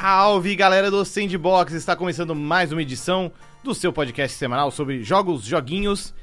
[0.00, 1.74] Salve galera do Sandbox!
[1.74, 3.30] Está começando mais uma edição
[3.62, 6.14] do seu podcast semanal sobre jogos, joguinhos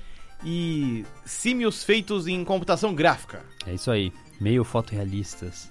[0.44, 3.46] e símios feitos em computação gráfica.
[3.68, 4.12] É isso aí,
[4.42, 5.70] meio fotorrealistas.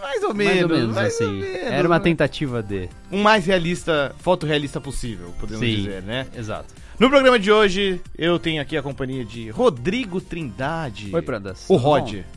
[0.00, 1.24] Mais ou menos, mais ou menos mais assim.
[1.24, 2.04] ou menos, Era uma né?
[2.04, 2.88] tentativa de.
[3.10, 5.74] Um mais realista, fotorrealista possível, podemos Sim.
[5.74, 6.28] dizer, né?
[6.36, 6.72] Exato.
[7.00, 11.10] No programa de hoje, eu tenho aqui a companhia de Rodrigo Trindade.
[11.12, 11.66] Oi, Prandas.
[11.68, 12.14] O Rod.
[12.14, 12.35] Bom,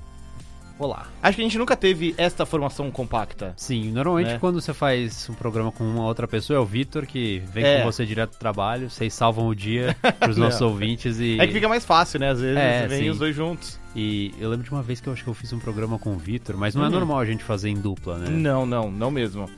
[0.80, 1.08] Olá.
[1.22, 3.54] Acho que a gente nunca teve esta formação compacta.
[3.58, 4.38] Sim, normalmente Né?
[4.40, 7.80] quando você faz um programa com uma outra pessoa é o Vitor que vem É.
[7.82, 11.38] com você direto do trabalho, vocês salvam o dia pros nossos ouvintes e.
[11.38, 12.30] É que fica mais fácil, né?
[12.30, 13.10] Às vezes É, vem sim.
[13.10, 13.78] os dois juntos.
[13.94, 16.14] E eu lembro de uma vez que eu acho que eu fiz um programa com
[16.14, 16.94] o Vitor, mas não é Uhum.
[16.94, 18.30] normal a gente fazer em dupla, né?
[18.30, 19.50] Não, não, não mesmo.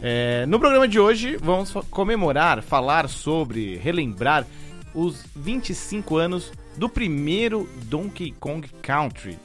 [0.00, 4.46] É, no programa de hoje, vamos comemorar, falar sobre, relembrar
[4.94, 9.36] os 25 anos do primeiro Donkey Kong Country.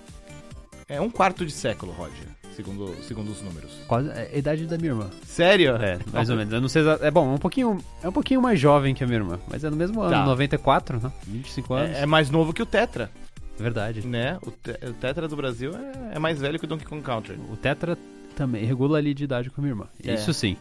[0.95, 3.71] É um quarto de século, Roger, segundo, segundo os números.
[3.87, 5.09] Quase é a idade da minha irmã.
[5.25, 5.75] Sério?
[5.77, 6.53] É, mais ou menos.
[6.53, 9.07] Eu não sei É bom, é um pouquinho, é um pouquinho mais jovem que a
[9.07, 10.25] minha irmã, mas é no mesmo ano, Tá.
[10.25, 11.11] 94, né?
[11.27, 11.97] 25 anos.
[11.97, 13.09] É, é mais novo que o Tetra,
[13.57, 14.05] Verdade.
[14.07, 14.37] né?
[14.45, 15.71] O, te- o Tetra do Brasil
[16.11, 17.39] é, é mais velho que o Donkey Kong Country.
[17.51, 17.97] O Tetra
[18.35, 19.85] também regula ali de idade com a minha irmã.
[20.05, 20.13] É.
[20.13, 20.57] Isso sim.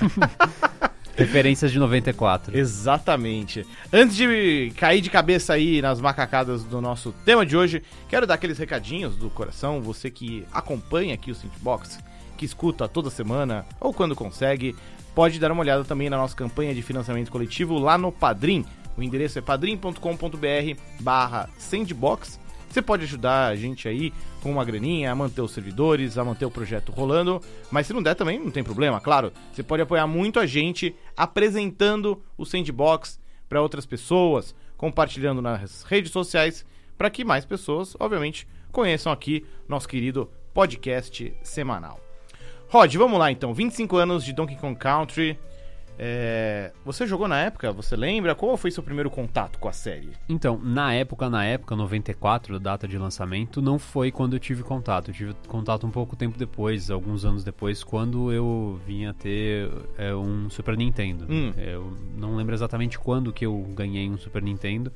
[1.16, 2.56] Referências de 94.
[2.56, 3.64] Exatamente.
[3.92, 8.34] Antes de cair de cabeça aí nas macacadas do nosso tema de hoje, quero dar
[8.34, 9.80] aqueles recadinhos do coração.
[9.80, 12.00] Você que acompanha aqui o Synthbox,
[12.36, 14.74] que escuta toda semana ou quando consegue,
[15.14, 18.64] pode dar uma olhada também na nossa campanha de financiamento coletivo lá no Padrim.
[18.96, 22.43] O endereço é padrim.com.br barra Sandbox.
[22.74, 26.44] Você pode ajudar a gente aí com uma graninha a manter os servidores, a manter
[26.44, 29.32] o projeto rolando, mas se não der também não tem problema, claro.
[29.52, 36.10] Você pode apoiar muito a gente apresentando o Sandbox para outras pessoas, compartilhando nas redes
[36.10, 36.66] sociais,
[36.98, 42.00] para que mais pessoas, obviamente, conheçam aqui nosso querido podcast semanal.
[42.68, 43.54] Rod, vamos lá então.
[43.54, 45.38] 25 anos de Donkey Kong Country.
[45.98, 47.72] É, Você jogou na época?
[47.72, 48.34] Você lembra?
[48.34, 50.10] Qual foi seu primeiro contato com a série?
[50.28, 55.10] Então, na época, na época, 94, data de lançamento, não foi quando eu tive contato.
[55.10, 60.14] Eu tive contato um pouco tempo depois, alguns anos depois, quando eu vinha ter é,
[60.14, 61.26] um Super Nintendo.
[61.28, 61.52] Hum.
[61.56, 64.92] Eu não lembro exatamente quando que eu ganhei um Super Nintendo,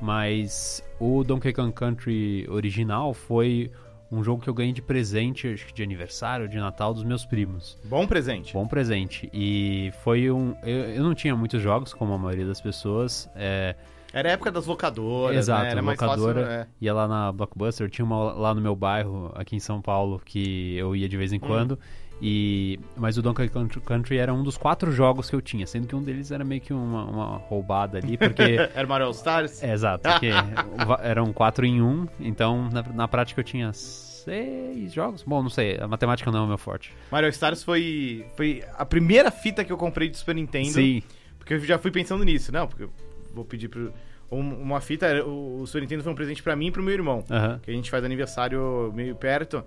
[0.00, 3.70] mas o Donkey Kong Country original foi
[4.10, 7.24] um jogo que eu ganhei de presente, acho que de aniversário, de Natal, dos meus
[7.24, 7.76] primos.
[7.84, 8.52] Bom presente.
[8.52, 9.28] Bom presente.
[9.32, 10.54] E foi um.
[10.62, 13.28] Eu, eu não tinha muitos jogos, como a maioria das pessoas.
[13.34, 13.74] É,
[14.12, 15.70] Era a época das locadoras, Exato, né?
[15.70, 16.40] Era mais locadora.
[16.40, 16.60] fácil.
[16.60, 16.66] é.
[16.80, 20.76] ia lá na Blockbuster, tinha uma lá no meu bairro, aqui em São Paulo, que
[20.76, 21.78] eu ia de vez em quando.
[22.22, 23.50] E, mas o Donkey
[23.84, 26.60] Country era um dos quatro jogos que eu tinha, sendo que um deles era meio
[26.60, 28.42] que uma, uma roubada ali, porque.
[28.74, 29.62] Era Mario Stars?
[29.62, 30.30] é, exato, porque
[31.02, 35.22] eram quatro em um, então na, na prática eu tinha seis jogos.
[35.22, 36.92] Bom, não sei, a matemática não é o meu forte.
[37.10, 40.68] Mario Stars foi, foi a primeira fita que eu comprei de Super Nintendo.
[40.70, 41.02] Sim,
[41.38, 42.90] Porque eu já fui pensando nisso, não, porque eu
[43.34, 43.92] vou pedir pro.
[44.30, 47.22] um- Uma fita, o Super Nintendo foi um presente pra mim e pro meu irmão.
[47.30, 47.58] aham.
[47.62, 49.62] Que a gente faz aniversário meio perto.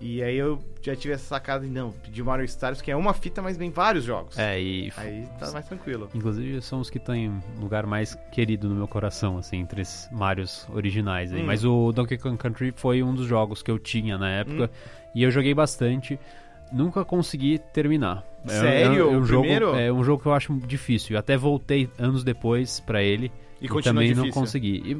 [0.00, 3.14] E aí eu já tive essa sacada de não, pedir Mario Stars, que é uma
[3.14, 4.38] fita, mas vem vários jogos.
[4.38, 6.10] É, e Aí tá mais tranquilo.
[6.14, 10.66] Inclusive, são os que têm lugar mais querido no meu coração, assim, entre os Marios
[10.74, 11.32] originais.
[11.32, 11.42] aí.
[11.42, 11.46] Hum.
[11.46, 14.64] Mas o Donkey Kong Country foi um dos jogos que eu tinha na época.
[14.64, 14.98] Hum.
[15.14, 16.18] E eu joguei bastante.
[16.72, 18.24] Nunca consegui terminar.
[18.44, 19.10] É- Sério?
[19.10, 19.74] É, é um jogo, primeiro?
[19.76, 21.14] é um jogo que eu acho difícil.
[21.14, 23.32] Eu até voltei anos depois pra ele.
[23.60, 24.32] E E, também não difícil.
[24.42, 24.82] consegui.
[24.84, 24.94] E-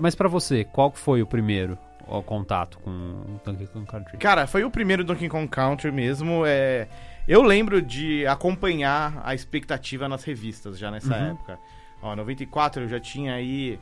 [0.00, 1.78] mas, pra você, qual foi o primeiro
[2.10, 4.18] ó, contato com o Donkey Kong Country?
[4.18, 6.44] Cara, foi o primeiro Donkey Kong Country mesmo.
[6.46, 6.88] É...
[7.28, 11.30] Eu lembro de acompanhar a expectativa nas revistas já nessa Uhum.
[11.30, 11.58] época.
[12.02, 13.78] Ó, 94 eu já tinha aí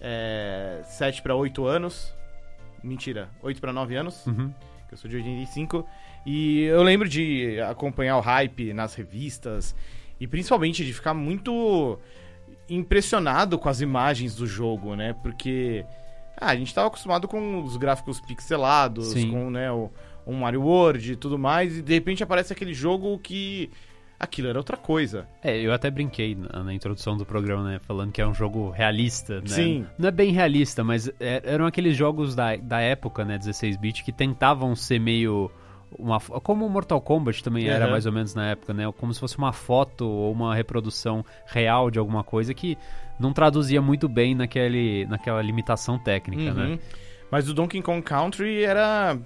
[0.00, 2.14] é, 7 para 8 anos.
[2.82, 4.52] Mentira, 8 para 9 anos, Uhum.
[4.88, 5.86] que eu sou de 85.
[6.26, 9.74] E eu lembro de acompanhar o hype nas revistas
[10.20, 11.98] e principalmente de ficar muito
[12.68, 15.14] impressionado com as imagens do jogo, né?
[15.22, 15.84] Porque
[16.40, 19.30] ah, a gente tava acostumado com os gráficos pixelados, Sim.
[19.30, 19.90] com né, o,
[20.26, 23.70] um Mario World e tudo mais, e de repente aparece aquele jogo que
[24.18, 25.26] aquilo era outra coisa.
[25.42, 27.78] É, eu até brinquei na, na introdução do programa, né?
[27.80, 29.46] Falando que é um jogo realista, né?
[29.46, 29.86] Sim.
[29.96, 33.38] Não é bem realista, mas é- eram aqueles jogos da, da época, né?
[33.38, 35.50] 16-bit, que tentavam ser meio.
[35.96, 37.92] Uma, como o Mortal Kombat também era Aham.
[37.92, 38.90] mais ou menos na época, né?
[38.98, 42.76] Como se fosse uma foto ou uma reprodução real de alguma coisa que
[43.18, 46.54] não traduzia muito bem naquele, naquela limitação técnica, Uhum.
[46.70, 46.78] né?
[47.30, 49.18] Mas o Donkey Kong Country era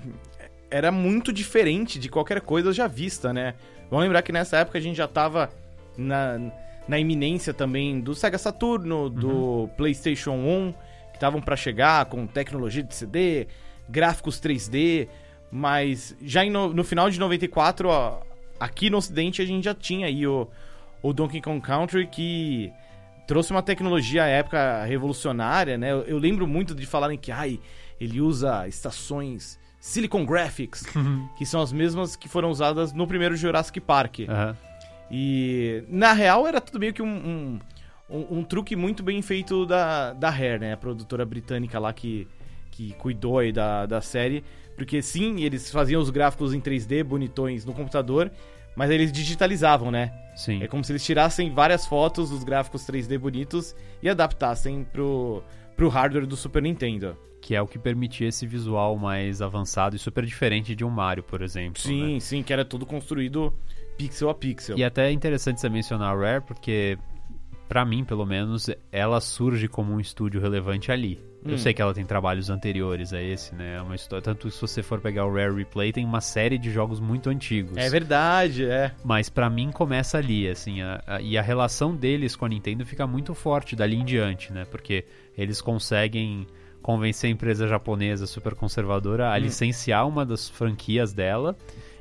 [0.70, 3.55] era muito diferente de qualquer coisa já vista, né?
[3.91, 5.50] Vamos lembrar que nessa época a gente já tava
[5.99, 6.41] na,
[6.88, 10.73] na iminência também do Sega Saturno, do PlayStation 1,
[11.11, 13.47] que estavam para chegar com tecnologia de CD,
[13.87, 15.08] gráficos 3D,
[15.53, 18.21] mas já no, no final de 94 ó,
[18.59, 20.49] aqui no ocidente a gente já tinha aí o,
[21.03, 22.73] o Donkey Kong Country que
[23.27, 25.93] trouxe uma tecnologia à época revolucionária, né?
[25.93, 27.61] Eu, eu lembro muito de falarem que ai,
[28.01, 30.85] ele usa estações Silicon Graphics,
[31.37, 34.21] que são as mesmas que foram usadas no primeiro Jurassic Park.
[34.29, 34.57] Aham.
[35.11, 37.61] E na real era tudo meio que um, um,
[38.09, 40.73] um- um truque muito bem feito da, da Rare, né?
[40.73, 42.27] A produtora britânica lá que,
[42.71, 44.43] que cuidou aí da, da série.
[44.82, 48.32] Porque sim, eles faziam os gráficos em 3D bonitões no computador,
[48.75, 50.12] mas eles digitalizavam, né?
[50.34, 50.61] Sim.
[50.61, 55.40] É como se eles tirassem várias fotos dos gráficos 3D bonitos e adaptassem pro,
[55.76, 57.17] pro hardware do Super Nintendo.
[57.40, 61.23] Que é o que permitia esse visual mais avançado e super diferente de um Mario,
[61.23, 61.81] por exemplo.
[61.84, 61.88] né?
[61.88, 63.55] Sim, sim, que era tudo construído
[63.96, 64.76] pixel a pixel.
[64.76, 66.99] E até é interessante você mencionar a Rare, porque,
[67.69, 71.20] pra mim, pelo menos, ela surge como um estúdio relevante ali.
[71.44, 71.50] Hum.
[71.50, 73.77] Eu sei que ela tem trabalhos anteriores a esse, né?
[73.77, 74.23] É uma história.
[74.23, 77.77] Tanto se você for pegar o Rare Replay, tem uma série de jogos muito antigos.
[77.77, 78.93] É verdade, é.
[79.05, 82.87] Mas pra mim começa ali, assim, a- a- e a relação deles com a Nintendo
[82.87, 84.65] fica muito forte dali em diante, né?
[84.71, 85.05] Porque
[85.37, 86.47] eles conseguem
[86.81, 89.43] convencer a empresa japonesa super conservadora a Hum.
[89.43, 91.56] licenciar uma das franquias dela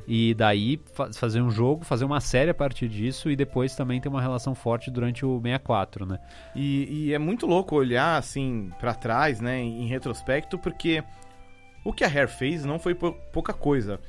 [0.07, 3.99] e daí fa- fazer um jogo, fazer uma série a partir disso e depois também
[4.01, 6.19] ter uma relação forte durante o 64, né?
[6.55, 11.03] E, e é muito louco olhar assim pra trás, né, em retrospecto, porque
[11.83, 13.99] o que a Rare fez não foi pou- pouca coisa.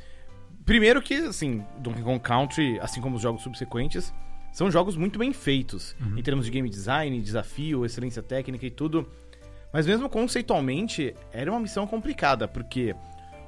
[0.64, 4.14] Primeiro que, assim, Donkey Kong Country, assim como os jogos subsequentes,
[4.52, 9.08] são jogos muito bem feitos em termos de game design, desafio, excelência técnica e tudo.
[9.72, 12.94] Mas mesmo conceitualmente, era uma missão complicada, porque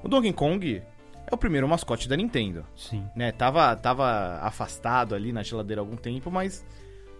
[0.02, 0.82] o Donkey Kong
[1.30, 3.06] é o primeiro mascote da Nintendo Sim.
[3.16, 6.64] né, tava, tava afastado ali na geladeira há algum tempo, mas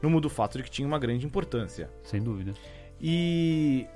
[0.02, 1.90] não muda o fato de que tinha uma grande importância.
[2.02, 2.52] Sem dúvida.
[3.00, 3.86] E,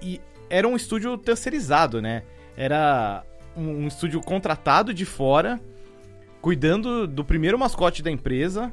[0.00, 2.22] e era um estúdio terceirizado, né?
[2.56, 3.24] Era
[3.56, 5.60] um, um estúdio contratado de fora,
[6.40, 8.72] cuidando do primeiro mascote da empresa,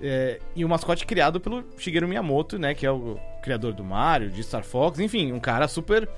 [0.00, 2.74] é, e o mascote criado pelo Shigeru Miyamoto, né?
[2.74, 6.08] Que é o criador do Mario, de Star Fox, enfim, um cara super,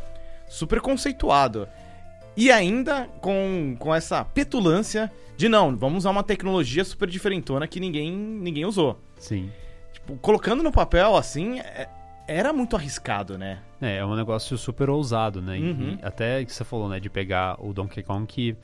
[0.48, 1.68] super conceituado.
[2.36, 7.80] E ainda com, com essa petulância de não, vamos usar uma tecnologia super diferentona que
[7.80, 8.98] ninguém, ninguém usou.
[9.18, 9.50] Sim.
[9.92, 11.88] Tipo, colocando no papel assim, é-
[12.26, 13.58] era muito arriscado, né?
[13.80, 15.58] É, é um negócio super ousado, né?
[15.58, 15.98] Uhum.
[16.00, 18.56] e até que você falou, né, de pegar o Donkey Kong que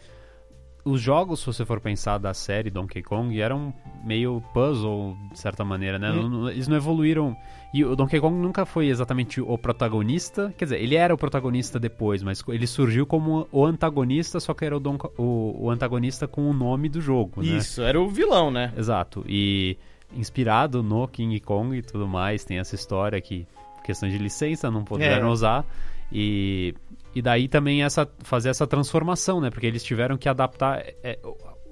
[0.85, 3.73] os jogos, se você for pensar da série Donkey Kong, eram
[4.05, 6.11] meio puzzle, de certa maneira, né?
[6.11, 6.49] Hum.
[6.49, 7.37] Eles não evoluíram.
[7.73, 10.53] E o Donkey Kong nunca foi exatamente o protagonista.
[10.59, 14.65] Quer dizer, ele era o protagonista depois, mas ele surgiu como o antagonista, só que
[14.65, 17.59] era o, Donk- o- o antagonista com o nome do jogo, né?
[17.59, 18.73] Isso, era o vilão, né?
[18.77, 19.25] Exato.
[19.29, 19.77] E
[20.17, 23.47] inspirado no King Kong e tudo mais, tem essa história que,
[23.91, 25.31] questão de licença, não puderam É.
[25.31, 25.65] usar.
[26.13, 26.75] E,
[27.15, 29.51] e daí também essa, fazer essa transformação, né?
[29.51, 30.83] Porque eles tiveram que adaptar.
[31.05, 31.19] é,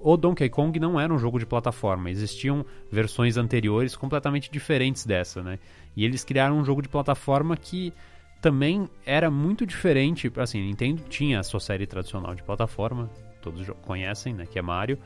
[0.01, 5.43] o Donkey Kong não era um jogo de plataforma, existiam versões anteriores completamente diferentes dessa,
[5.43, 5.59] né?
[5.97, 7.93] E eles criaram um jogo de plataforma que
[8.41, 10.31] também era muito diferente.
[10.37, 13.11] Assim, Nintendo tinha a sua série tradicional de plataforma,
[13.43, 14.47] todos conhecem, né?
[14.47, 14.99] Que é Mario.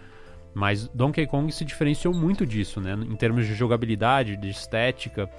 [0.54, 2.92] Mas Donkey Kong se diferenciou muito disso, né?
[2.92, 5.30] Em termos de jogabilidade, de estética.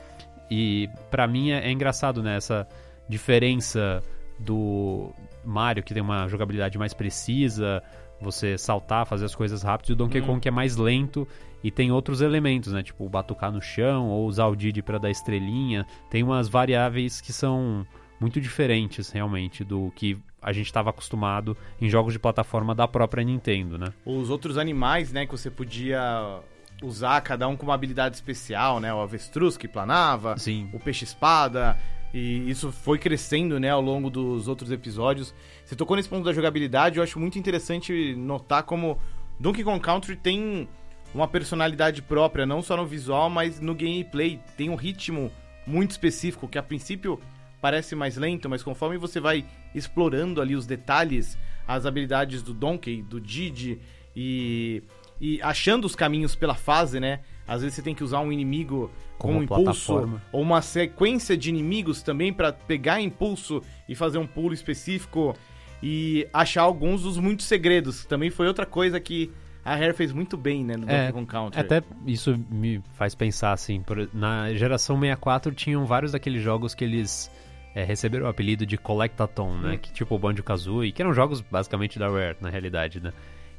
[0.49, 2.37] E pra mim é, é engraçado, né?
[2.37, 2.67] Essa
[3.07, 4.01] diferença
[4.39, 5.11] do
[5.45, 7.81] Mario, que tem uma jogabilidade mais precisa,
[8.19, 10.25] você saltar, fazer as coisas rápido, e o Donkey Hum.
[10.25, 11.27] Kong que é mais lento
[11.63, 12.81] e tem outros elementos, né?
[12.83, 15.85] Tipo batucar no chão ou usar o Didi pra dar estrelinha.
[16.09, 17.85] Tem umas variáveis que são
[18.19, 23.23] muito diferentes, realmente, do que a gente estava acostumado em jogos de plataforma da própria
[23.23, 23.87] Nintendo, né?
[24.05, 26.39] Os outros animais, né, que você podia
[26.83, 28.93] usar, cada um com uma habilidade especial, né?
[28.93, 30.69] O avestruz que planava, Sim.
[30.73, 31.77] o peixe-espada.
[32.13, 35.33] E isso foi crescendo, né, ao longo dos outros episódios.
[35.65, 38.99] Você tocou nesse ponto da jogabilidade, eu acho muito interessante notar como
[39.39, 40.67] Donkey Kong Country tem
[41.13, 44.39] uma personalidade própria, não só no visual, mas no gameplay.
[44.55, 45.31] Tem um ritmo
[45.65, 47.19] muito específico, que a princípio
[47.61, 51.37] parece mais lento, mas conforme você vai explorando ali os detalhes,
[51.67, 53.79] as habilidades do Donkey, do Didi
[54.15, 54.83] e,
[55.25, 57.21] e achando os caminhos pela fase, né?
[57.47, 60.21] Às vezes você tem que usar um inimigo Como com um impulso plataforma.
[60.33, 65.33] ou uma sequência de inimigos também pra pegar impulso e fazer um pulo específico
[65.81, 68.05] e achar alguns dos muitos segredos.
[68.05, 69.31] Também foi outra coisa que
[69.63, 71.59] a Rare fez muito bem, né, no É, Donkey Kong Country.
[71.61, 76.83] Até isso me faz pensar assim, por- na geração 64 tinham vários daqueles jogos que
[76.83, 77.31] eles
[77.75, 79.73] é, receberam o apelido de Collectathon, né?
[79.73, 79.77] Hum.
[79.79, 83.11] Que, tipo o Banjo-Kazooie, que eram jogos basicamente da Rare, na realidade, né?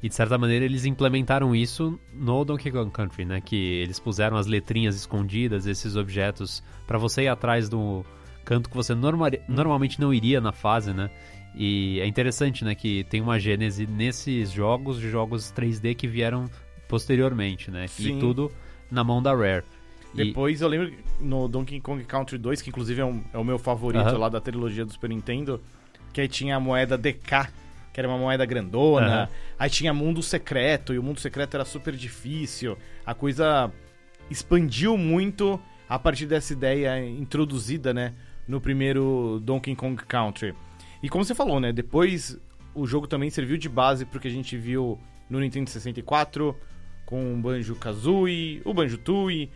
[0.04, 3.40] E de certa maneira eles implementaram isso no Donkey Kong Country, né?
[3.40, 8.04] Que eles puseram as letrinhas escondidas, esses objetos, pra você ir atrás do
[8.44, 11.08] canto que você norma- normalmente não iria na fase, né?
[11.56, 16.50] E é interessante, né, que tem uma gênese nesses jogos, de jogos 3D que vieram
[16.88, 17.86] posteriormente, né?
[17.86, 18.18] Sim.
[18.18, 18.52] E tudo
[18.90, 19.64] na mão da Rare.
[20.14, 23.44] E- Depois eu lembro no Donkey Kong Country 2, que inclusive é, um- é o
[23.44, 25.60] meu favorito lá da trilogia do Super Nintendo,
[26.12, 27.48] que aí tinha a moeda DK,
[27.94, 29.06] que era uma moeda grandona.
[29.06, 29.28] Aham.
[29.56, 32.76] Aí tinha Mundo Secreto, e o Mundo Secreto era super difícil.
[33.06, 33.70] A coisa
[34.28, 38.12] expandiu muito a partir dessa ideia introduzida, né,
[38.48, 40.54] no primeiro Donkey Kong Country.
[41.00, 42.36] E como você falou, né, depois
[42.74, 44.98] o jogo também serviu de base pro que a gente viu
[45.30, 46.56] no Nintendo 64,
[47.06, 49.50] com o Banjo-Kazooie, o Banjo-Tooie,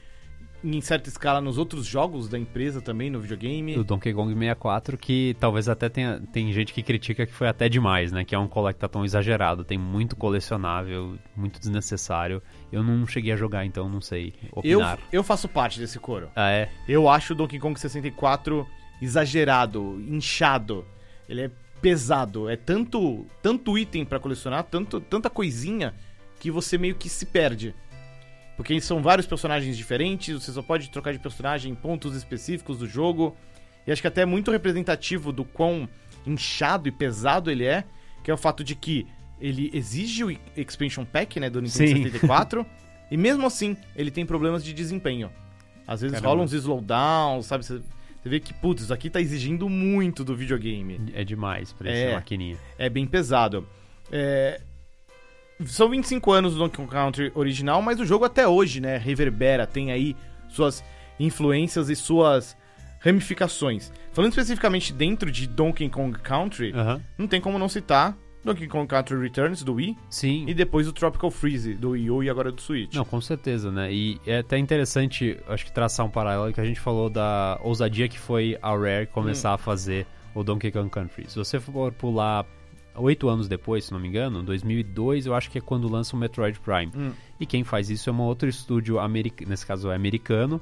[0.62, 3.78] em certa escala nos outros jogos da empresa também, no videogame.
[3.78, 7.68] O Donkey Kong 64, que talvez até tenha tem gente que critica que foi até
[7.68, 8.24] demais, né?
[8.24, 12.42] Que é um collectathon exagerado, tem muito colecionável, muito desnecessário.
[12.72, 14.34] Eu não cheguei a jogar, então não sei
[14.64, 14.98] Eu, opinar.
[15.12, 16.28] eu faço parte desse coro.
[16.34, 16.68] Ah, é?
[16.88, 18.66] Eu acho o Donkey Kong 64
[19.00, 20.84] exagerado, inchado.
[21.28, 21.50] Ele é
[21.80, 25.94] pesado, é tanto tanto item pra colecionar, tanto tanta coisinha
[26.40, 27.74] que você meio que se perde.
[28.58, 32.88] Porque são vários personagens diferentes, você só pode trocar de personagem em pontos específicos do
[32.88, 33.34] jogo.
[33.86, 35.88] E acho que até é muito representativo do quão
[36.26, 37.84] inchado e pesado ele é,
[38.24, 39.06] que é o fato de que
[39.40, 42.02] ele exige o expansion pack, né, do Nintendo Sim.
[42.02, 42.66] 64,
[43.12, 45.30] e mesmo assim ele tem problemas de desempenho.
[45.86, 46.28] Às vezes Caramba.
[46.30, 47.64] rolam uns slowdowns, sabe?
[47.64, 47.78] Você,
[48.20, 51.00] você vê que, putz, isso aqui tá exigindo muito do videogame.
[51.14, 52.02] É demais pra É.
[52.06, 52.58] essa maquininha.
[52.76, 53.64] É bem pesado.
[54.10, 54.60] É,
[55.66, 59.66] São 25 anos do Donkey Kong Country original, mas o jogo até hoje, né, reverbera,
[59.66, 60.16] tem aí
[60.48, 60.84] suas
[61.18, 62.56] influências e suas
[63.00, 63.92] ramificações.
[64.12, 66.72] Falando especificamente dentro de Donkey Kong Country,
[67.16, 70.44] não tem como não citar Donkey Kong Country Returns do Wii Sim.
[70.48, 72.94] e depois o Tropical Freeze do Wii U e agora do Switch.
[72.94, 73.92] Não, com certeza, né?
[73.92, 78.08] E é até interessante, acho que traçar um paralelo que a gente falou da ousadia
[78.08, 81.28] que foi a Rare começar a fazer o Donkey Kong Country.
[81.28, 82.46] Se você for pular
[82.98, 86.18] oito anos depois, se não me engano, 2002, eu acho que é quando lança o
[86.18, 86.90] Metroid Prime.
[86.94, 87.12] Hum.
[87.38, 89.44] E quem faz isso é um outro estúdio, americ...
[89.46, 90.60] nesse caso é americano,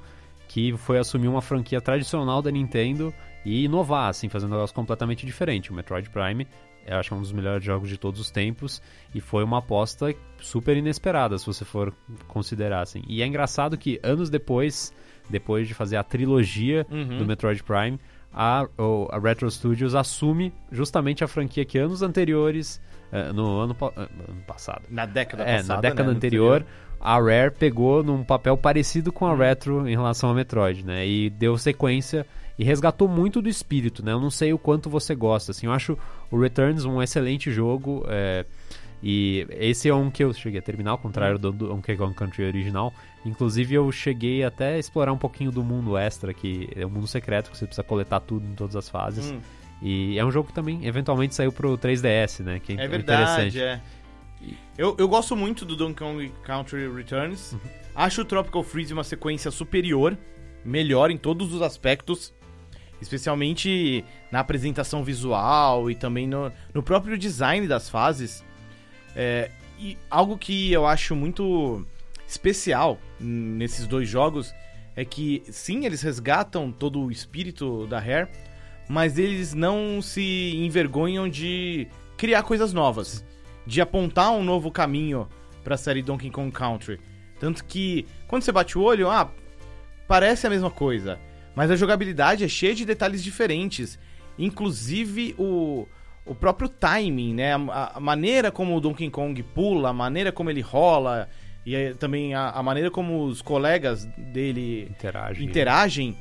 [0.49, 3.13] que foi assumir uma franquia tradicional da Nintendo
[3.45, 5.71] e inovar, assim, fazer um negócio completamente diferente.
[5.71, 6.47] O Metroid Prime,
[6.87, 8.81] eu acho que é um dos melhores jogos de todos os tempos
[9.15, 11.93] e foi uma aposta super inesperada, se você for
[12.29, 13.03] considerar, assim.
[13.09, 14.93] E é engraçado que anos depois,
[15.29, 17.19] depois de fazer a trilogia Uhum.
[17.19, 17.99] do Metroid Prime,
[18.37, 18.67] a,
[19.11, 22.79] a Retro Studios assume justamente a franquia que anos anteriores,
[23.11, 26.67] eh, no ano, eh, ano passado, Na década é, passada, na década né, anterior,
[27.01, 31.07] a Rare pegou num papel parecido com a Retro em relação a Metroid, né?
[31.07, 32.27] E deu sequência
[32.59, 34.13] e resgatou muito do espírito, né?
[34.13, 35.97] Eu não sei o quanto você gosta, assim, eu acho
[36.31, 38.45] o Returns um excelente jogo, é,
[39.03, 42.15] e esse é um que eu cheguei a terminar, ao contrário do do Donkey Kong
[42.15, 42.93] Country original.
[43.27, 47.07] Inclusive eu cheguei até a explorar um pouquinho do mundo extra, que é um mundo
[47.07, 49.31] secreto, que você precisa coletar tudo em todas as fases.
[49.31, 49.41] Hum,
[49.83, 52.61] E é um jogo que também eventualmente saiu pro 3DS, né?
[52.61, 53.59] Que é interessante.
[53.59, 53.81] verdade, é.
[54.79, 57.53] Eu, eu gosto muito do Donkey Kong Country Returns.
[57.53, 57.61] Uhum.
[57.95, 60.17] Acho o Tropical Freeze uma sequência superior,
[60.65, 62.33] melhor em todos os aspectos,
[63.01, 68.45] especialmente na apresentação visual e também no, no próprio design das fases.
[69.15, 71.87] É, e algo que eu acho muito
[72.27, 74.55] especial nesses dois jogos
[74.95, 78.29] é que, sim, eles resgatam todo o espírito da Rare,
[78.89, 83.25] mas eles não se envergonham de criar coisas novas,
[83.67, 85.29] de apontar um novo caminho
[85.63, 86.99] para a série Donkey Kong Country.
[87.39, 89.31] Tanto que, quando você bate o olho, ah,
[90.09, 91.19] parece a mesma coisa,
[91.55, 93.99] mas a jogabilidade é cheia de detalhes diferentes,
[94.39, 95.87] inclusive o,
[96.25, 97.55] o próprio timing, né?
[97.55, 101.29] A, a maneira como o Donkey Kong pula, a maneira como ele rola,
[101.67, 105.45] e também a, a maneira como os colegas dele Interage.
[105.45, 106.17] interagem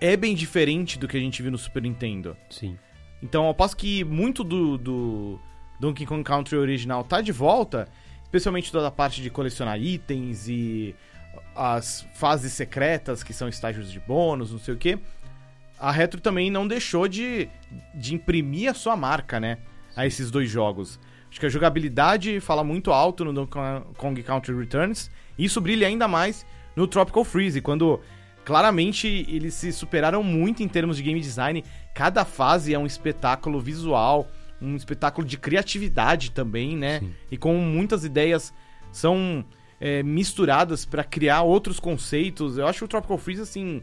[0.00, 2.36] é bem diferente do que a gente viu no Super Nintendo.
[2.50, 2.76] Sim.
[3.22, 5.40] Então, eu posso que muito do, do
[5.78, 7.88] Donkey Kong Country original tá de volta,
[8.24, 10.94] especialmente toda a parte de colecionar itens e
[11.54, 14.98] as fases secretas, que são estágios de bônus, não sei o que.
[15.78, 17.48] A Retro também não deixou de,
[17.94, 19.58] de imprimir a sua marca, né?
[19.94, 20.98] A esses dois jogos.
[21.30, 23.58] Acho que a jogabilidade fala muito alto no Donkey
[23.96, 25.10] Kong Country Returns.
[25.36, 28.00] E isso brilha ainda mais no Tropical Freeze, quando
[28.44, 31.62] claramente eles se superaram muito em termos de game design.
[31.94, 34.26] Cada fase é um espetáculo visual,
[34.60, 37.00] um espetáculo de criatividade também, né?
[37.00, 37.14] Sim.
[37.30, 38.54] E com muitas ideias
[38.90, 39.44] são
[39.80, 42.56] é, misturadas para criar outros conceitos.
[42.58, 43.82] Eu acho o Tropical Freeze, assim,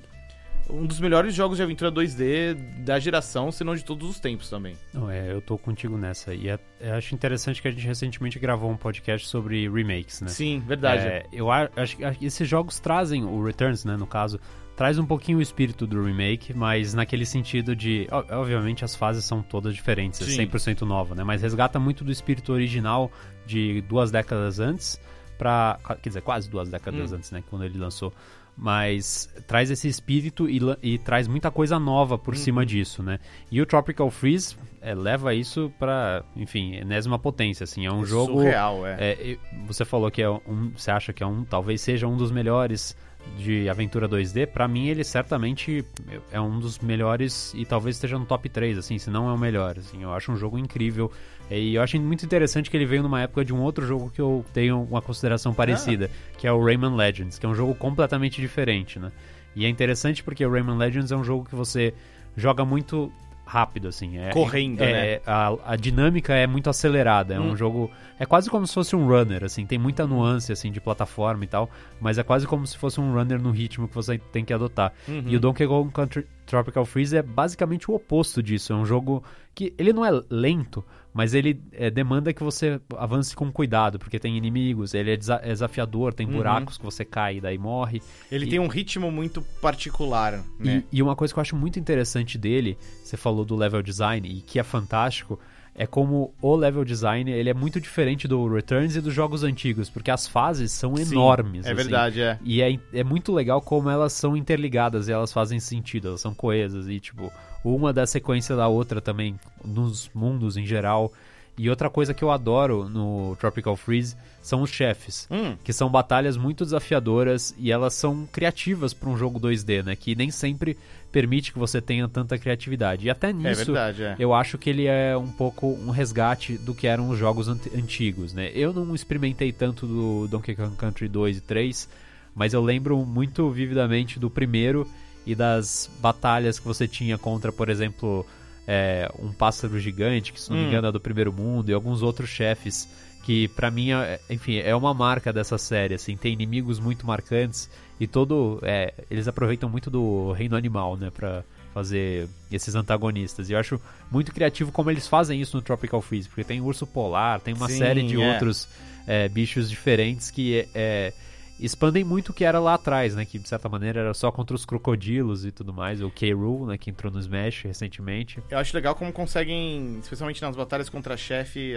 [0.69, 2.53] um dos melhores jogos de aventura 2D
[2.83, 4.75] da geração, se não de todos os tempos também.
[4.93, 6.33] Não, é, eu tô contigo nessa.
[6.33, 10.27] E é- eu acho interessante que a gente recentemente gravou um podcast sobre remakes, né?
[10.27, 11.05] Sim, verdade.
[11.07, 14.39] É, eu acho que esses jogos trazem, o Returns, né, no caso,
[14.75, 18.07] traz um pouquinho o espírito do remake, mas naquele sentido de.
[18.31, 20.31] Obviamente as fases são todas diferentes, Sim.
[20.41, 21.23] é 100% nova, né?
[21.23, 23.11] Mas resgata muito do espírito original
[23.45, 24.99] de duas décadas antes,
[25.37, 25.77] pra.
[26.01, 27.15] Quer dizer, quase duas décadas Hum.
[27.17, 27.43] antes, né?
[27.49, 28.11] Quando ele lançou.
[28.57, 32.39] Mas traz esse espírito e, e traz muita coisa nova por Uhum.
[32.39, 33.19] cima disso, né?
[33.51, 37.85] E o Tropical Freeze é, leva isso pra, enfim, enésima potência, assim.
[37.85, 38.33] É um jogo.
[38.33, 38.95] Surreal, é.
[39.11, 40.71] É, você falou que é um.
[40.75, 41.43] Você acha que é um.
[41.43, 42.95] Talvez seja um dos melhores
[43.37, 44.47] de aventura 2D.
[44.47, 45.83] Pra mim, ele certamente
[46.31, 49.37] é um dos melhores e talvez esteja no top 3, assim, se não é o
[49.37, 49.77] melhor.
[49.77, 51.11] Assim, eu acho um jogo incrível.
[51.49, 54.21] E eu acho muito interessante que ele veio numa época de um outro jogo que
[54.21, 58.41] eu tenho uma consideração parecida, que é o Rayman Legends, que é um jogo completamente
[58.41, 59.11] diferente, né?
[59.55, 61.93] E é interessante porque o Rayman Legends é um jogo que você
[62.35, 63.11] joga muito
[63.45, 64.17] rápido, assim.
[64.17, 67.33] É, Correndo, é, a, a dinâmica é muito acelerada.
[67.35, 67.55] É um Hum.
[67.57, 67.91] jogo.
[68.19, 69.65] É quase como se fosse um runner, assim.
[69.65, 71.69] Tem muita nuance, assim, de plataforma e tal.
[72.01, 74.91] Mas é quase como se fosse um runner no ritmo que você tem que adotar.
[75.07, 75.23] Uhum.
[75.27, 78.73] E o Donkey Kong Country Tropical Freeze é basicamente o oposto disso.
[78.73, 79.23] É um jogo
[79.53, 80.83] que ele não é lento,
[81.15, 85.39] mas ele é, demanda que você avance com cuidado, porque tem inimigos, ele é desa-
[85.41, 86.33] é desafiador, tem Uhum.
[86.33, 88.01] buracos que você cai e daí morre.
[88.29, 90.83] Ele E- tem um ritmo muito particular, E, né?
[90.91, 94.41] e uma coisa que eu acho muito interessante dele, você falou do level design e
[94.41, 95.39] que é fantástico,
[95.73, 99.89] é como o level design ele é muito diferente do Returns e dos jogos antigos,
[99.89, 101.65] porque as fases são Sim, enormes.
[101.65, 101.75] É assim.
[101.75, 102.37] verdade, é.
[102.43, 106.33] E é, é muito legal como elas são interligadas e elas fazem sentido, elas são
[106.33, 107.31] coesas e, tipo,
[107.73, 111.11] uma da sequência da outra também, nos mundos em geral.
[111.57, 115.89] E outra coisa que eu adoro no Tropical Freeze são os chefes, Hum, que são
[115.89, 119.95] batalhas muito desafiadoras e elas são criativas para um jogo 2D, né?
[119.95, 120.77] Que nem sempre
[121.13, 123.05] permite que você tenha tanta criatividade.
[123.05, 124.15] E até é nisso, verdade, é.
[124.19, 127.73] eu acho que ele é um pouco um resgate do que eram os jogos ant-
[127.73, 128.51] antigos, né?
[128.53, 131.89] Eu não experimentei tanto do Donkey Kong Country 2 e 3,
[132.35, 134.85] mas eu lembro muito vividamente do primeiro
[135.25, 138.25] e das batalhas que você tinha contra, por exemplo,
[138.67, 140.67] é, um pássaro gigante, que se não me Hum.
[140.67, 142.87] engano é do primeiro mundo, e alguns outros chefes
[143.23, 147.67] que pra mim, é- enfim, é uma marca dessa série, assim, tem inimigos muito marcantes
[147.99, 153.49] e todo, é, eles aproveitam muito do reino animal, né, pra fazer esses antagonistas.
[153.49, 156.85] E eu acho muito criativo como eles fazem isso no Tropical Freeze, porque tem urso
[156.85, 158.19] polar, tem uma Sim, série de é.
[158.19, 158.67] outros
[159.07, 161.11] é, bichos diferentes que é,
[161.59, 164.55] expandem muito o que era lá atrás, né, que de certa maneira era só contra
[164.55, 168.41] os crocodilos e tudo mais, o K-Rool, né, que entrou no Smash recentemente.
[168.49, 171.75] Eu acho legal como conseguem, especialmente nas batalhas contra chefe,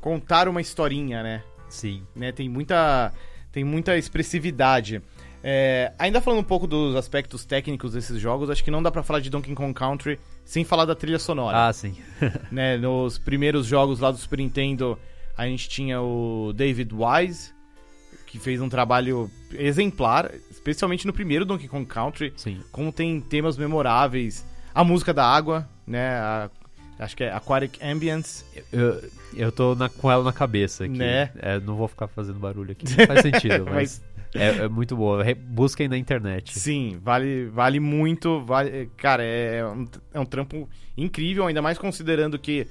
[0.00, 1.42] contar uma historinha, né?
[1.68, 2.06] Sim.
[2.14, 2.32] né?
[2.32, 3.12] Tem muita,
[3.50, 5.02] tem muita expressividade.
[5.42, 9.02] É, ainda falando um pouco dos aspectos técnicos desses jogos, acho que não dá pra
[9.02, 11.68] falar de Donkey Kong Country sem falar da trilha sonora.
[11.68, 11.96] Ah, sim.
[12.50, 12.76] né?
[12.76, 14.98] Nos primeiros jogos lá do Super Nintendo,
[15.36, 17.54] a gente tinha o David Wise,
[18.36, 22.60] que fez um trabalho exemplar, especialmente no primeiro Donkey Kong Country, sim.
[22.70, 24.44] como tem temas memoráveis.
[24.74, 26.10] A música da água, né?
[26.18, 26.50] A-
[26.98, 28.44] acho que é Aquatic Ambience.
[28.72, 29.02] Eu,
[29.34, 30.96] eu tô na- com ela na cabeça aqui.
[30.98, 31.30] Né?
[31.36, 32.84] É, não vou ficar fazendo barulho aqui.
[32.96, 34.02] Não faz sentido, mas, Mas-
[34.34, 35.24] é, é muito boa.
[35.34, 36.58] Busquem na internet.
[36.58, 38.40] Sim, vale, vale muito.
[38.44, 42.66] Vale, cara, é um, é um trampo incrível, ainda mais considerando que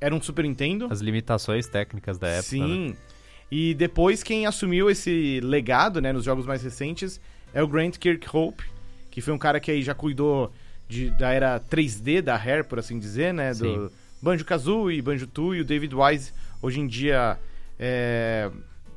[0.00, 0.86] era um Super Nintendo.
[0.90, 2.56] As limitações técnicas da época.
[2.56, 2.94] né?
[3.50, 7.20] E depois quem assumiu esse legado, né, nos jogos mais recentes,
[7.54, 8.64] é o Grant Kirkhope,
[9.10, 10.52] que foi um cara que aí já cuidou
[10.88, 13.90] de, da era 3D da Rare, por assim dizer, né, do.
[14.20, 17.38] Banjo-Kazooie, Banjo-Tooie, e o David Wise hoje em dia
[17.78, 18.50] é,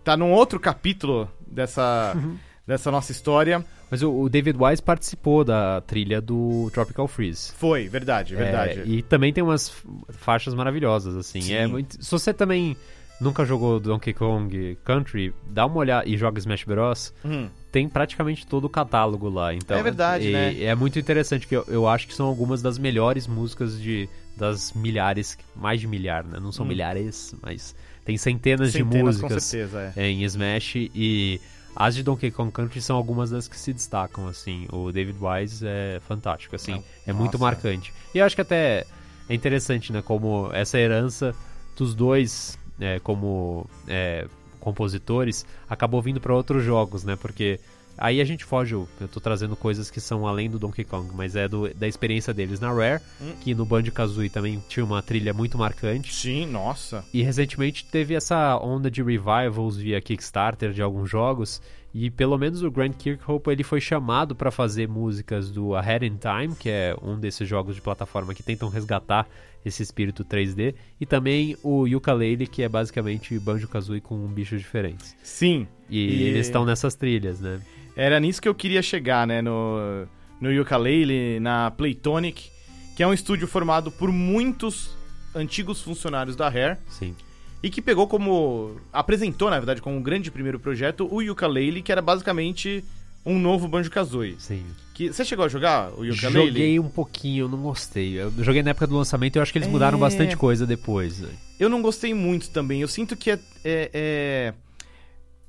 [0.03, 2.15] tá num outro capítulo dessa,
[2.65, 3.63] dessa nossa história.
[3.89, 7.51] Mas o, David Wise participou da trilha do Tropical Freeze.
[7.53, 8.79] Foi, verdade, verdade.
[8.79, 9.71] É, e também tem umas
[10.09, 11.41] faixas maravilhosas, assim.
[11.41, 11.53] Sim.
[11.53, 12.75] É muito- se você também
[13.21, 17.13] nunca jogou Donkey Kong Country, dá uma olhada e joga Smash Bros.
[17.23, 17.47] Hum.
[17.71, 19.53] tem praticamente todo o catálogo lá.
[19.53, 20.63] Então, É verdade, e- né?
[20.63, 24.73] É muito interessante, que eu, eu acho que são algumas das melhores músicas de das
[24.73, 26.39] milhares, mais de milhar, né?
[26.39, 26.69] Não são Hum.
[26.69, 30.09] milhares, mas tem centenas, Centenas, de com músicas certeza, é.
[30.09, 31.39] em Smash e
[31.75, 34.67] as de Donkey Kong Country são algumas das que se destacam, assim.
[34.71, 36.71] O David Wise é fantástico, assim.
[36.73, 37.45] Não, é muito nossa.
[37.45, 37.93] marcante.
[38.15, 38.85] E eu acho que até
[39.29, 40.01] é interessante, né?
[40.01, 41.33] Como essa herança
[41.77, 44.27] dos dois, é, como é,
[44.59, 47.15] compositores, acabou vindo para outros jogos, né?
[47.15, 47.59] Porque
[47.97, 51.35] aí a gente foge, eu tô trazendo coisas que são além do Donkey Kong, mas
[51.35, 53.33] é do- da experiência deles na Rare, Hum.
[53.41, 56.13] que no Banjo-Kazooie também tinha uma trilha muito marcante.
[56.13, 57.03] Sim, nossa.
[57.13, 61.61] E recentemente teve essa onda de revivals via Kickstarter de alguns jogos.
[61.93, 66.17] E pelo menos o Grant Kirkhope ele foi chamado para fazer músicas do Ahead in
[66.17, 69.27] Time, que é um desses jogos de plataforma que tentam resgatar
[69.65, 75.15] esse espírito 3D, e também o Yooka-Laylee, que é basicamente Banjo-Kazooie com bichos diferentes.
[75.21, 77.59] Sim, E, E- eles estão nessas trilhas, né?
[77.95, 79.41] Era nisso que eu queria chegar, né?
[79.41, 80.07] No,
[80.39, 82.49] no Yooka-Laylee, na Playtonic,
[82.95, 84.97] que é um estúdio formado por muitos
[85.35, 87.13] antigos funcionários da Rare, Sim.
[87.63, 88.75] E que pegou como.
[88.91, 92.83] apresentou, na verdade, como um grande primeiro projeto o Yooka-Laylee, que era basicamente
[93.25, 94.35] um novo Banjo-Kazooie.
[94.39, 94.63] Sim.
[94.95, 96.47] Que, você chegou a jogar o Yooka-Laylee?
[96.47, 98.19] Joguei um pouquinho, não gostei.
[98.19, 100.01] Eu joguei na época do lançamento e eu acho que eles mudaram É.
[100.01, 101.23] bastante coisa depois.
[101.59, 102.81] Eu não gostei muito também.
[102.81, 103.39] Eu sinto que é.
[103.63, 104.53] é, é...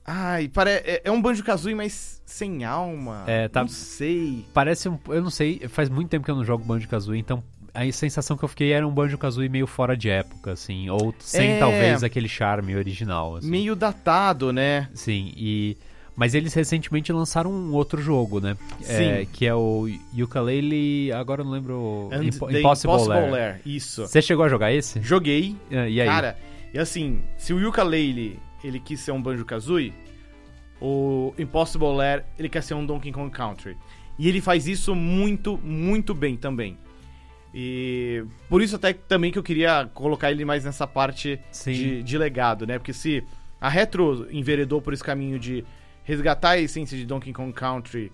[0.04, 0.70] Ai, pare...
[0.70, 3.24] é, é um Banjo-Kazooie, mas sem alma.
[3.26, 4.44] É, tá- Não sei.
[4.52, 4.98] Parece um.
[5.08, 7.42] Eu não sei, faz muito tempo que eu não jogo Banjo-Kazooie, então
[7.74, 10.88] a sensação que eu fiquei era um Banjo-Kazooie meio fora de época, assim.
[10.90, 11.58] Ou sem É.
[11.58, 13.48] talvez aquele charme original, assim.
[13.50, 14.88] Meio datado, né?
[14.94, 15.76] Sim, e.
[16.14, 18.54] Mas eles recentemente lançaram um outro jogo, né?
[18.86, 19.28] É, Sim.
[19.32, 22.10] que é o Yooka-Laylee, agora eu não lembro...
[22.12, 23.30] And the Impossible, Impossible Lair.
[23.32, 23.60] Lair.
[23.64, 24.06] Isso.
[24.06, 25.00] Você chegou a jogar esse?
[25.00, 25.56] Joguei.
[25.70, 26.06] É, E aí?
[26.06, 26.36] Cara,
[26.74, 29.94] e assim, se o Yooka-Laylee, ele quis ser um Banjo-Kazooie,
[30.82, 33.74] o Impossible Lair, ele quer ser um Donkey Kong Country.
[34.18, 36.76] E ele faz isso muito, muito bem também.
[37.54, 41.38] E por isso até também que eu queria colocar ele mais nessa parte
[41.74, 42.78] de, de legado, né?
[42.78, 43.22] Porque se
[43.60, 45.64] a Retro enveredou por esse caminho de
[46.04, 48.10] resgatar a essência de Donkey Kong Country,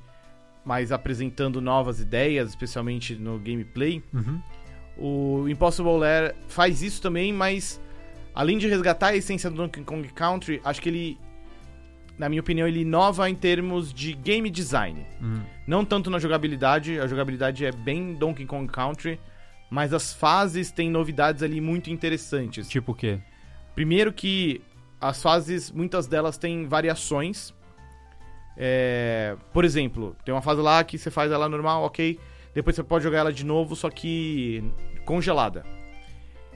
[0.65, 4.41] mas apresentando novas ideias, especialmente no gameplay, Uhum.
[4.99, 7.81] o Impossible Lair faz isso também, mas
[8.35, 11.19] além de resgatar a essência do Donkey Kong Country, acho que ele,
[12.19, 15.07] na minha opinião, ele inova em termos de game design.
[15.21, 15.41] Uhum.
[15.67, 19.21] Não tanto na jogabilidade, a jogabilidade é bem Donkey Kong Country,
[19.71, 22.69] mas as fases têm novidades ali muito interessantes.
[22.69, 23.21] Tipo o quê?
[23.75, 24.61] Primeiro que
[25.01, 27.55] as fases, muitas delas têm variações.
[28.57, 32.19] É, por exemplo, tem uma fase lá que você faz ela normal, ok.
[32.53, 34.65] Depois você pode jogar ela de novo, só que
[35.05, 35.65] congelada.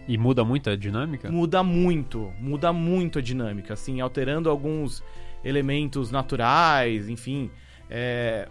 [0.08, 1.30] E muda muito a dinâmica?
[1.30, 5.04] Muda muito, muda muito a dinâmica, assim, alterando alguns
[5.44, 7.50] elementos naturais, enfim.
[7.90, 8.48] é,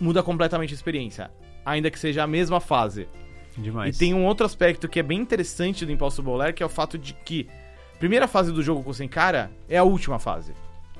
[0.00, 1.30] muda completamente a experiência.
[1.64, 3.08] Ainda que seja a mesma fase.
[3.56, 3.96] Demais.
[3.96, 6.68] E tem um outro aspecto que é bem interessante do Impossible Lair, que é o
[6.68, 7.46] fato de que
[7.94, 10.52] a primeira fase do jogo com sem cara é a última fase.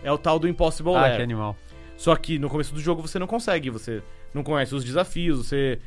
[0.02, 1.16] É o tal do Impossible Ah, Lair.
[1.16, 1.56] que animal.
[1.96, 4.02] Só que no começo do jogo você não consegue, você
[4.32, 5.78] não conhece os desafios, você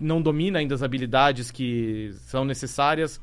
[0.00, 3.20] não domina ainda as habilidades que são necessárias.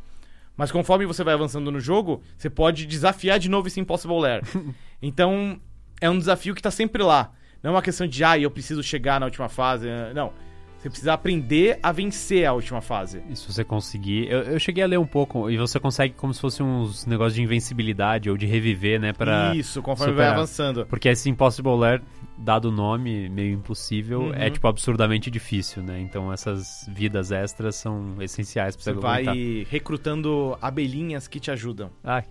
[0.56, 4.42] Mas conforme você vai avançando no jogo, você pode desafiar de novo esse Impossible Lair.
[5.02, 5.60] então,
[6.02, 7.32] é um desafio que tá sempre lá.
[7.62, 9.88] Não é uma questão de, ah, eu preciso chegar na última fase.
[10.14, 10.32] Não.
[10.82, 13.22] Você precisa aprender a vencer a última fase.
[13.30, 14.30] E se você conseguir.
[14.32, 17.36] Eu, eu cheguei a ler um pouco, e você consegue como se fosse uns negócios
[17.36, 19.12] de invencibilidade ou de reviver, né?
[19.12, 19.54] Pra...
[19.54, 20.34] Isso, conforme vai superar.
[20.38, 20.86] avançando.
[20.86, 22.02] Porque esse Impossible Lair,
[22.38, 24.34] dado o nome meio impossível, Uhum.
[24.34, 26.00] é tipo absurdamente difícil, né?
[26.00, 29.70] Então essas vidas extras são essenciais pra Você você vai aguentar.
[29.70, 31.90] recrutando abelhinhas que te ajudam.
[32.02, 32.24] Ah,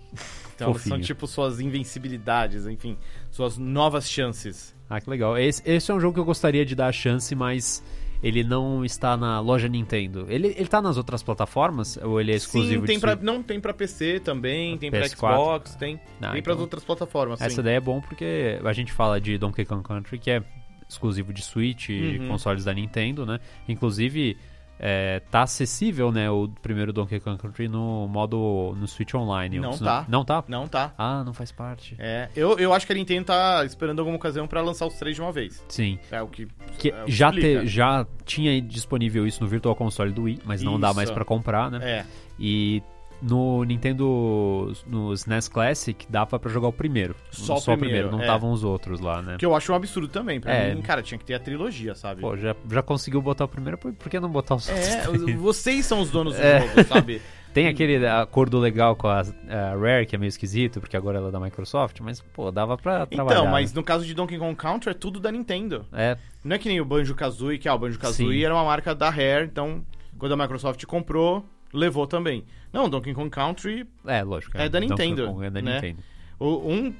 [0.55, 2.97] Então são tipo suas invencibilidades, enfim,
[3.29, 4.75] suas novas chances.
[4.89, 5.37] ah, que legal.
[5.37, 7.83] Esse, esse é um jogo que eu gostaria de dar a chance, mas
[8.21, 10.25] ele não está na loja Nintendo.
[10.29, 11.97] Ele, ele tá nas outras plataformas?
[12.03, 13.23] Ou ele é exclusivo sim, tem de pra, Switch?
[13.23, 15.15] não tem pra PC também, tem pra PS4.
[15.15, 17.39] Xbox, tem, Ah, tem então- pras outras plataformas.
[17.41, 17.61] Essa sim.
[17.61, 20.43] daí é bom porque a gente fala de Donkey Kong Country, que é
[20.87, 22.27] exclusivo de Switch e Uhum.
[22.29, 23.39] consoles da Nintendo, né?
[23.67, 24.35] Inclusive,
[24.79, 29.59] é, tá acessível, né, o primeiro Donkey Kong Country no modo no Switch Online.
[29.59, 30.05] Não tá.
[30.07, 30.43] Não tá?
[30.47, 30.93] Não tá.
[30.97, 31.95] Ah, não faz parte.
[31.99, 35.15] É, eu, eu acho que a Nintendo tá esperando alguma ocasião pra lançar os três
[35.15, 35.63] de uma vez.
[35.67, 35.99] Sim.
[36.09, 39.75] É o que, Que é o que já, te, já tinha disponível isso no Virtual
[39.75, 40.95] Console do Wii, mas não dá Isso.
[40.95, 41.79] mais pra comprar, né?
[41.81, 42.05] É,
[42.39, 42.81] E
[43.21, 47.15] no Nintendo, no SNES Classic, dava pra jogar o primeiro.
[47.31, 48.21] Só o primeiro, não é.
[48.23, 49.35] estavam os outros lá, né?
[49.37, 50.39] que eu acho um absurdo também.
[50.39, 50.73] Pra É.
[50.73, 52.21] mim, cara, tinha que ter a trilogia, sabe?
[52.21, 54.87] Pô, já, já conseguiu botar o primeiro, por, por que não botar os outros?
[54.87, 55.39] É, três?
[55.39, 56.61] vocês são os donos do É.
[56.61, 57.21] jogo, sabe?
[57.51, 61.29] Tem aquele acordo legal com a, a Rare, que é meio esquisito, porque agora ela
[61.29, 63.39] é da Microsoft, mas, pô, dava pra trabalhar.
[63.39, 65.83] Então, mas no caso de Donkey Kong Country é tudo da Nintendo.
[65.91, 69.09] É, Não é que nem o Banjo-Kazooie, que ah, o Banjo-Kazooie era uma marca da
[69.09, 69.83] Rare, então
[70.19, 72.43] quando a Microsoft comprou, levou também.
[72.73, 74.57] Não, Donkey Kong Country, é, lógico.
[74.57, 75.75] É da Donkey Nintendo, Kong É da né?
[75.75, 75.99] Nintendo.
[76.39, 76.93] o- um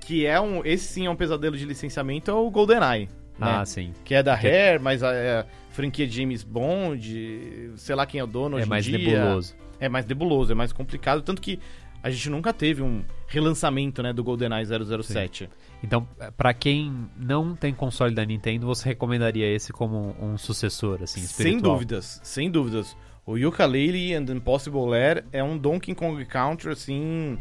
[0.00, 0.64] que é um...
[0.64, 3.08] Esse sim é um pesadelo de licenciamento, é o GoldenEye.
[3.38, 3.46] Né?
[3.58, 3.92] Ah, sim.
[4.04, 8.20] Que é da Que- Rare, mas a, é a franquia James Bond, sei lá quem
[8.20, 9.18] é o dono É hoje mais em dia.
[9.20, 9.54] nebuloso.
[9.78, 11.58] É mais nebuloso, é mais complicado, tanto que
[12.02, 15.50] a gente nunca teve um relançamento, né, do GoldenEye 007.
[15.82, 21.20] Então, pra quem não tem console da Nintendo, você recomendaria esse como um sucessor, assim,
[21.20, 21.74] Sem espiritual?
[21.74, 22.96] dúvidas, sem dúvidas.
[23.26, 27.36] O Yooka-Laylee and Impossible Lair é um Donkey Kong Country, assim,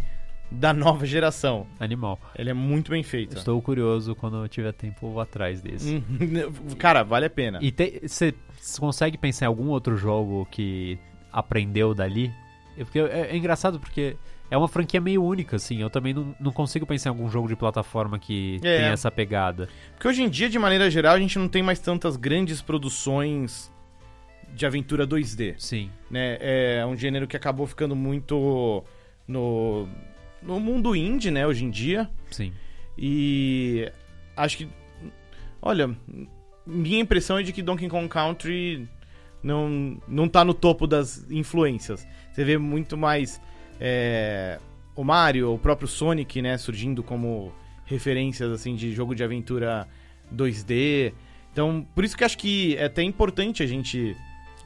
[0.50, 1.68] da nova geração.
[1.80, 2.20] Animal.
[2.36, 3.38] Ele é muito bem feito.
[3.38, 5.94] Estou curioso, quando eu tiver tempo, eu vou atrás desse.
[5.96, 6.74] Uhum.
[6.80, 7.60] Cara, vale a pena.
[7.62, 7.72] E
[8.02, 8.34] você
[8.80, 10.98] consegue pensar em algum outro jogo que
[11.32, 12.34] aprendeu dali?
[12.76, 14.18] É, porque é, é engraçado porque
[14.50, 15.82] é uma franquia meio única, assim.
[15.82, 18.78] Eu também não, não consigo pensar em algum jogo de plataforma que É.
[18.78, 19.70] tenha essa pegada.
[19.94, 23.72] Porque hoje em dia, de maneira geral, a gente não tem mais tantas grandes produções
[24.56, 25.56] de aventura 2D.
[25.58, 25.92] Sim.
[26.10, 26.38] né?
[26.40, 28.84] É um gênero que acabou ficando muito
[29.28, 29.88] no,
[30.42, 32.10] no mundo indie, né, hoje em dia.
[32.32, 32.54] Sim.
[32.98, 33.92] E
[34.36, 34.70] acho que.
[35.62, 35.96] Olha,
[36.66, 38.88] minha impressão é de que Donkey Kong Country
[39.44, 42.08] não, não tá no topo das influências.
[42.32, 43.42] Você vê muito mais
[43.80, 44.60] é,
[44.96, 47.52] o Mario, o próprio Sonic, né, surgindo como
[47.86, 49.88] referências assim de jogo de aventura
[50.34, 51.14] 2D.
[51.52, 54.16] Então, por isso que acho que é até importante a gente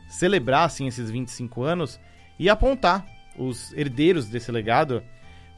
[0.09, 1.99] celebrar assim esses 25 anos
[2.37, 3.05] e apontar
[3.37, 5.01] os herdeiros desse legado,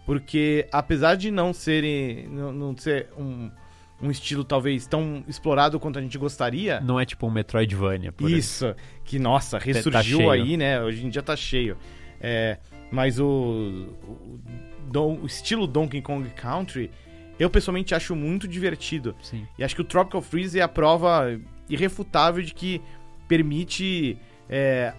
[0.06, 3.50] porque apesar de não serem não, não ser um,
[4.02, 8.26] um estilo talvez tão explorado quanto a gente gostaria, Não é tipo um Metroidvania, por
[8.26, 8.40] exemplo.
[8.40, 10.30] isso, que nossa, Tá ressurgiu cheio.
[10.32, 10.82] aí, né?
[10.82, 11.78] Hoje em dia tá cheio.
[12.20, 12.58] É,
[12.92, 13.26] mas o,
[14.04, 14.40] o,
[14.92, 16.92] Don- o estilo Donkey Kong Country,
[17.40, 19.16] eu pessoalmente acho muito divertido.
[19.22, 19.48] Sim.
[19.58, 22.82] E acho que o Tropical Freeze é a prova irrefutável de que
[23.28, 24.18] permite
[24.52, 24.94] é,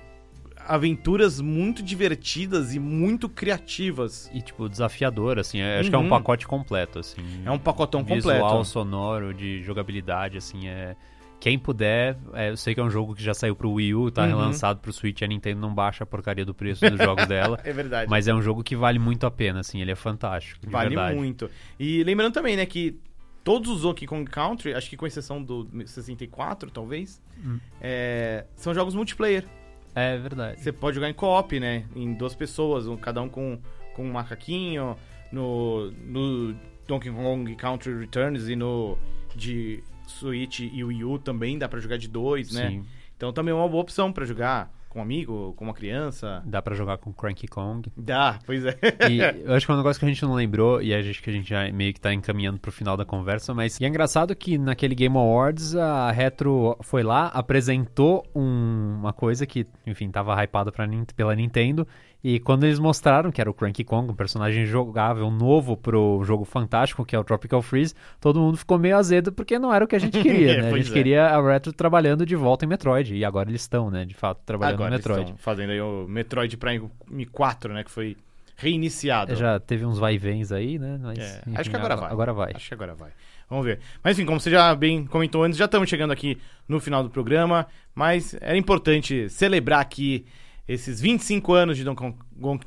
[0.67, 4.31] aventuras muito divertidas e muito criativas.
[4.33, 5.61] E, tipo, desafiador, assim.
[5.61, 6.09] é- Acho que é um Uhum.
[6.09, 7.21] pacote completo, assim.
[7.45, 8.65] É um pacotão Visual, completo.
[8.65, 10.97] sonoro, de jogabilidade, assim, é...
[11.41, 14.11] Quem puder, é, eu sei que é um jogo que já saiu pro Wii U,
[14.13, 14.29] tá Uhum.
[14.29, 17.59] relançado pro Switch, a Nintendo não baixa a porcaria do preço dos jogos dela.
[17.67, 18.09] É verdade.
[18.09, 21.17] Mas é um jogo que vale muito a pena, assim, ele é fantástico, Vale verdade.
[21.17, 21.51] muito.
[21.81, 22.97] E lembrando também, né, que
[23.45, 27.59] todos os Donkey Kong Country, acho que com exceção do 64, talvez, Hum.
[27.81, 29.47] é, são jogos multiplayer.
[29.95, 30.61] É verdade.
[30.61, 31.85] Você pode jogar em co-op, né?
[31.95, 33.59] Em duas pessoas, um- cada um com,
[33.95, 34.97] com um macaquinho.
[35.31, 36.55] No, no
[36.87, 38.99] Donkey Kong Country Returns e no
[39.35, 42.69] de Switch e Wii U também dá pra jogar de dois, né?
[42.69, 42.85] Sim.
[43.17, 46.43] Então também é uma boa opção pra jogar com um amigo, com uma criança.
[46.45, 47.91] Dá pra jogar com Cranky Kong.
[47.97, 48.77] Dá, pois é.
[49.11, 51.23] E eu acho que é um negócio que a gente não lembrou, e a gente,
[51.23, 53.89] que a gente já meio que tá encaminhando pro final da conversa, mas e é
[53.89, 60.11] engraçado que naquele Game Awards a Retro foi lá, apresentou um- uma coisa que, enfim,
[60.11, 61.87] tava hypada pra, pela Nintendo,
[62.25, 66.45] e quando eles mostraram que era o Cranky Kong, um personagem jogável novo pro jogo
[66.45, 69.89] fantástico, que é o Tropical Freeze, todo mundo ficou meio azedo porque não era o
[69.89, 70.71] que a gente queria, né?
[70.71, 70.93] A gente é.
[70.93, 74.41] queria a Retro trabalhando de volta em Metroid, e agora eles estão, né, de fato,
[74.47, 75.23] trabalhando Agora no Metroid.
[75.23, 76.91] estão fazendo aí o Metroid Prime
[77.31, 77.83] 4, né?
[77.83, 78.17] Que foi
[78.57, 79.35] reiniciado.
[79.35, 80.99] Já teve uns vai e vens aí, né?
[81.03, 82.11] Mas, É, enfim, acho que agora vai.
[82.13, 82.53] Agora vai.
[82.55, 83.11] Acho que agora vai.
[83.51, 83.81] Vamos ver.
[84.03, 87.11] Mas enfim, como você já bem comentou antes, já estamos chegando aqui no final do
[87.11, 87.67] programa.
[87.95, 90.25] Mas era importante celebrar aqui
[90.69, 91.85] esses 25 anos de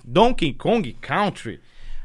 [0.05, 1.59] Donkey Kong, Country.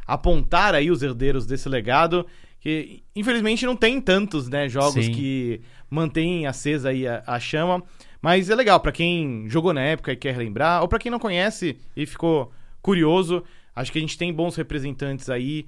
[0.07, 2.26] Apontar aí os herdeiros desse legado.
[2.61, 5.12] Que infelizmente não tem tantos né, jogos Sim.
[5.12, 7.83] que mantêm acesa aí a, a chama.
[8.20, 11.18] Mas é legal pra quem jogou na época e quer lembrar, ou pra quem não
[11.18, 13.42] conhece e ficou curioso.
[13.74, 15.66] Acho que a gente tem bons representantes aí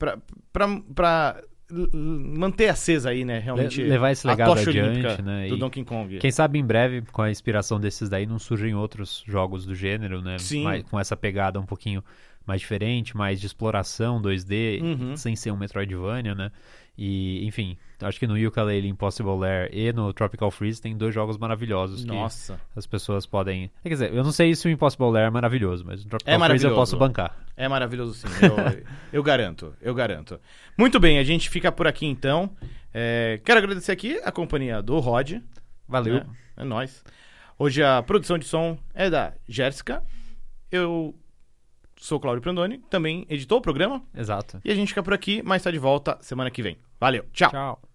[0.00, 0.12] l-
[0.94, 1.44] l-
[1.92, 3.38] manter acesa aí, né?
[3.38, 3.82] Realmente.
[3.82, 6.18] Le- levar esse a legado tocha adiante, né, Do e Donkey Kong.
[6.18, 10.20] Quem sabe em breve, com a inspiração desses daí, não surgem outros jogos do gênero,
[10.20, 10.38] né?
[10.38, 10.64] Sim.
[10.64, 12.02] Mais- com essa pegada um pouquinho
[12.46, 15.16] mais diferente, mais de exploração 2D, Uhum.
[15.16, 16.50] sem ser um Metroidvania, né?
[16.96, 21.36] E, enfim, acho que no Yooka-Laylee Impossible Lair e no Tropical Freeze tem dois jogos
[21.36, 22.54] maravilhosos Nossa.
[22.72, 23.68] que as pessoas podem...
[23.82, 26.46] Quer dizer, eu não sei se o Impossible Lair é maravilhoso, mas o Tropical É
[26.46, 27.36] Freeze eu posso bancar.
[27.56, 30.38] É maravilhoso sim, eu, eu garanto, eu garanto.
[30.78, 32.48] Muito bem, a gente fica por aqui então.
[32.92, 35.32] É, quero agradecer aqui a companhia do Rod.
[35.88, 36.14] Valeu.
[36.14, 36.26] né?
[36.56, 37.02] É nóis.
[37.58, 40.00] Hoje a produção de som é da Jéssica.
[40.70, 41.12] Eu
[42.04, 44.02] sou Cláudio Prandoni, também editou o programa.
[44.14, 44.60] Exato.
[44.62, 46.76] E a gente fica por aqui, mas tá de volta semana que vem.
[47.00, 47.50] Valeu, tchau.
[47.50, 47.93] Tchau.